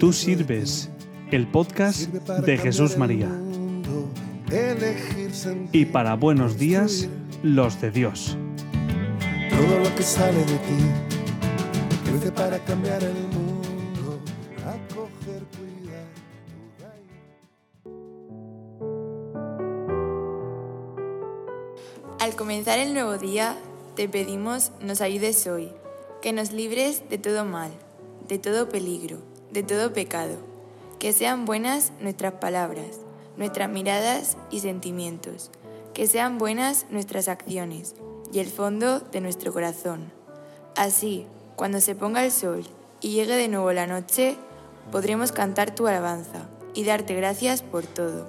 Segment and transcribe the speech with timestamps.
[0.00, 0.90] Tú sirves,
[1.30, 3.28] el podcast de Jesús María.
[5.72, 7.08] Y para buenos días,
[7.42, 8.36] los de Dios.
[9.50, 11.14] Todo lo que sale de ti
[12.04, 14.20] crece para cambiar el mundo,
[14.64, 16.06] acoger, cuidar.
[22.20, 23.56] Al comenzar el nuevo día,
[23.96, 25.72] te pedimos nos ayudes hoy,
[26.22, 27.70] que nos libres de todo mal,
[28.28, 30.36] de todo peligro, de todo pecado,
[30.98, 32.98] que sean buenas nuestras palabras,
[33.36, 35.52] nuestras miradas y sentimientos,
[35.94, 37.94] que sean buenas nuestras acciones
[38.32, 40.12] y el fondo de nuestro corazón.
[40.74, 42.64] Así, cuando se ponga el sol
[43.00, 44.36] y llegue de nuevo la noche,
[44.90, 48.26] podremos cantar tu alabanza y darte gracias por todo.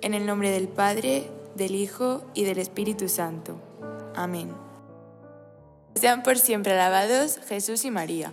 [0.00, 3.54] En el nombre del Padre, del Hijo y del Espíritu Santo.
[4.16, 4.50] Amén.
[5.94, 8.32] Sean por siempre alabados Jesús y María.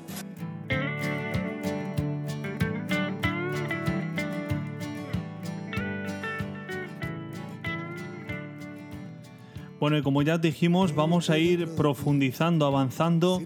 [9.80, 13.42] Bueno, y como ya dijimos, vamos a ir profundizando, avanzando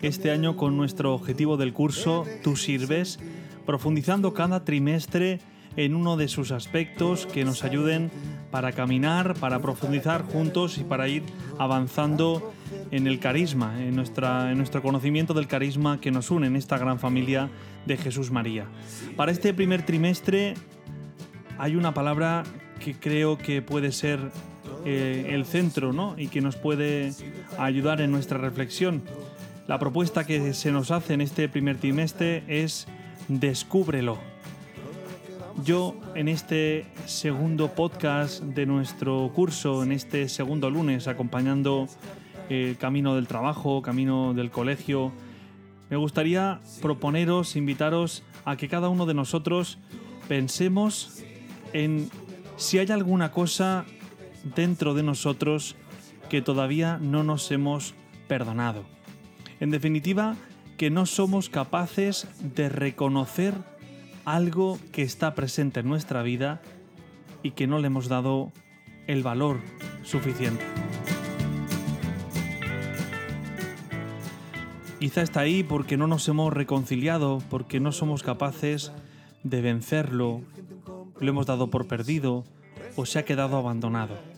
[0.00, 3.18] este año con nuestro objetivo del curso Tú sirves,
[3.66, 5.40] profundizando cada trimestre
[5.76, 8.10] en uno de sus aspectos que nos ayuden
[8.50, 11.22] para caminar, para profundizar juntos y para ir
[11.58, 12.54] avanzando
[12.90, 16.78] en el carisma, en, nuestra, en nuestro conocimiento del carisma que nos une en esta
[16.78, 17.50] gran familia
[17.84, 18.66] de Jesús María.
[19.16, 20.54] Para este primer trimestre
[21.58, 22.44] hay una palabra
[22.80, 24.18] que creo que puede ser
[24.84, 26.14] eh, el centro ¿no?
[26.18, 27.12] y que nos puede
[27.58, 29.02] ayudar en nuestra reflexión.
[29.66, 32.86] La propuesta que se nos hace en este primer trimestre es
[33.28, 34.18] descúbrelo.
[35.64, 41.88] Yo en este segundo podcast de nuestro curso, en este segundo lunes, acompañando
[42.50, 45.12] el camino del trabajo, camino del colegio,
[45.88, 49.78] me gustaría proponeros, invitaros a que cada uno de nosotros
[50.28, 51.22] pensemos
[51.72, 52.10] en
[52.56, 53.84] si hay alguna cosa
[54.44, 55.76] dentro de nosotros
[56.28, 57.94] que todavía no nos hemos
[58.28, 58.84] perdonado.
[59.60, 60.36] En definitiva,
[60.76, 63.54] que no somos capaces de reconocer
[64.24, 66.60] algo que está presente en nuestra vida
[67.42, 68.52] y que no le hemos dado
[69.06, 69.60] el valor
[70.02, 70.64] suficiente.
[74.98, 78.90] Quizá está ahí porque no nos hemos reconciliado, porque no somos capaces
[79.42, 80.40] de vencerlo,
[81.20, 82.44] lo hemos dado por perdido
[82.96, 84.33] o se ha quedado abandonado.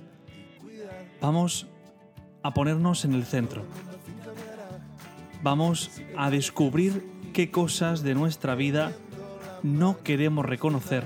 [1.26, 1.66] Vamos
[2.44, 3.64] a ponernos en el centro.
[5.42, 8.92] Vamos a descubrir qué cosas de nuestra vida
[9.64, 11.02] no queremos reconocer.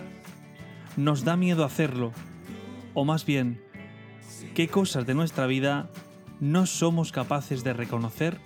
[0.98, 2.12] Nos da miedo hacerlo.
[2.92, 3.62] O más bien,
[4.54, 5.88] qué cosas de nuestra vida
[6.38, 8.42] no somos capaces de reconocer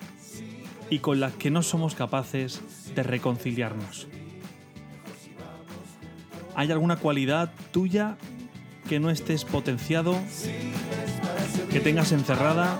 [0.90, 2.62] y con las que no somos capaces
[2.94, 4.06] de reconciliarnos.
[6.54, 8.16] ¿Hay alguna cualidad tuya
[8.88, 10.16] que no estés potenciado,
[11.74, 12.78] que tengas encerrada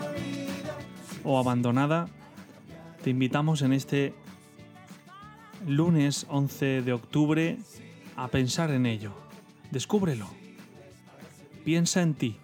[1.25, 2.06] o abandonada?
[3.03, 4.15] Te invitamos en este
[5.66, 7.59] lunes 11 de octubre
[8.15, 9.12] a pensar en ello.
[9.72, 10.28] Descúbrelo.
[11.65, 12.37] Piensa en ti.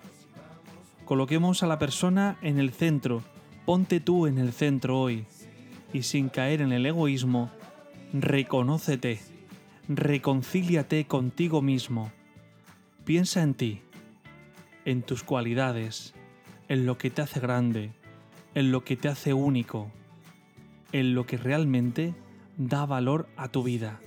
[1.04, 3.22] Coloquemos a la persona en el centro.
[3.64, 5.26] Ponte tú en el centro hoy.
[5.92, 7.52] Y sin caer en el egoísmo,
[8.12, 9.20] reconócete.
[9.86, 12.10] Reconcíliate contigo mismo.
[13.04, 13.82] Piensa en ti,
[14.84, 16.12] en tus cualidades,
[16.70, 17.90] en lo que te hace grande,
[18.54, 19.90] en lo que te hace único,
[20.92, 22.14] en lo que realmente
[22.56, 24.00] da valor a tu vida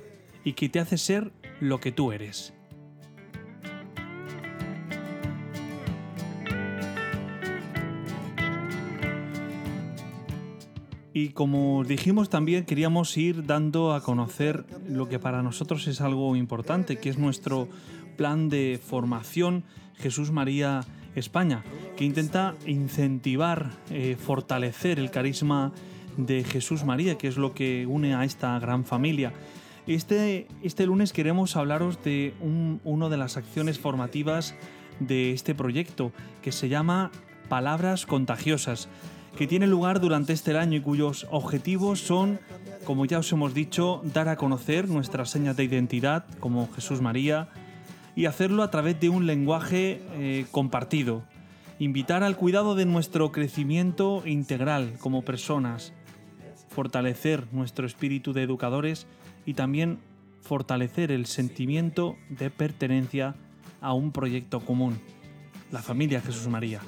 [0.46, 2.54] y que te hace ser lo que tú eres.
[11.14, 16.34] Y como dijimos también queríamos ir dando a conocer lo que para nosotros es algo
[16.38, 17.68] importante, que es nuestro
[18.16, 21.64] plan de formación Jesús María España,
[21.96, 25.72] que intenta incentivar, eh, fortalecer el carisma
[26.18, 29.34] de Jesús María, que es lo que une a esta gran familia.
[29.88, 32.34] Este, este lunes queremos hablaros de
[32.84, 34.56] una de las acciones formativas
[35.00, 36.12] de este proyecto,
[36.42, 37.12] que se llama
[37.50, 38.88] Palabras Contagiosas,
[39.38, 42.40] que tiene lugar durante este año y cuyos objetivos son,
[42.86, 47.50] como ya os hemos dicho, dar a conocer nuestras señas de identidad como Jesús María
[48.16, 51.24] y hacerlo a través de un lenguaje eh, compartido,
[51.80, 55.94] invitar al cuidado de nuestro crecimiento integral como personas,
[56.70, 59.08] fortalecer nuestro espíritu de educadores
[59.46, 60.00] y también
[60.42, 63.36] fortalecer el sentimiento de pertenencia
[63.82, 65.00] a un proyecto común,
[65.72, 66.82] la familia Jesús María.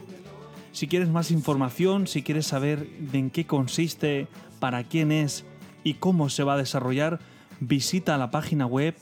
[0.72, 4.28] Si quieres más información, si quieres saber de en qué consiste,
[4.60, 5.46] para quién es
[5.84, 7.20] y cómo se va a desarrollar,
[7.60, 8.96] visita la página web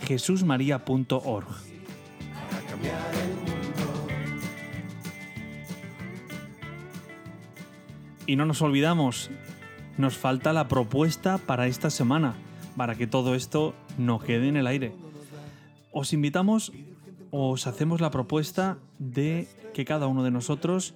[0.00, 1.46] www.jesusmaria.org.
[8.26, 9.30] Y no nos olvidamos,
[9.98, 12.34] nos falta la propuesta para esta semana,
[12.76, 14.94] para que todo esto no quede en el aire.
[15.92, 16.72] Os invitamos,
[17.30, 20.94] os hacemos la propuesta de que cada uno de nosotros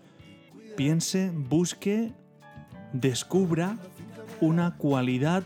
[0.76, 2.12] piense, busque,
[2.92, 3.76] descubra
[4.40, 5.42] una cualidad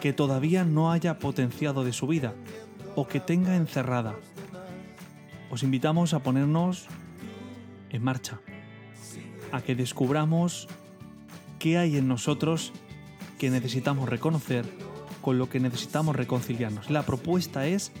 [0.00, 2.34] que todavía no haya potenciado de su vida
[2.94, 4.14] o que tenga encerrada.
[5.50, 6.86] Os invitamos a ponernos
[7.90, 8.40] en marcha,
[9.52, 10.68] a que descubramos
[11.58, 12.72] qué hay en nosotros
[13.38, 14.64] que necesitamos reconocer,
[15.20, 16.90] con lo que necesitamos reconciliarnos.
[16.90, 17.92] La propuesta es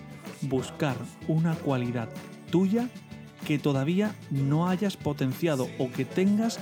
[0.42, 0.96] buscar
[1.28, 2.08] una cualidad
[2.50, 2.88] tuya
[3.46, 6.58] que todavía no hayas potenciado o que tengas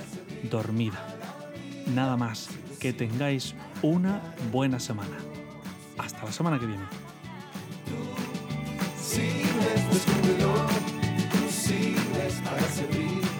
[0.49, 1.05] dormida.
[1.93, 2.49] Nada más,
[2.79, 4.21] que tengáis una
[4.51, 5.17] buena semana.
[5.97, 7.12] Hasta la semana que viene.
[9.13, 10.65] Luciles, descúbrelo,
[11.43, 13.32] luciles para servir.